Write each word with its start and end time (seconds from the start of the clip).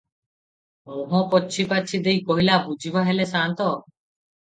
ମୁହଁ 0.91 1.19
ପୋଛିପାଛି 1.35 2.01
ଦେଇ 2.09 2.25
କହିଲା- 2.33 2.59
ବୁଝିବା 2.67 3.09
ହେଲେ 3.13 3.33
ସାନ୍ତ! 3.37 3.73